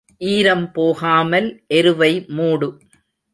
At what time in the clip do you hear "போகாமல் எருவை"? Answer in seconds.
0.71-2.25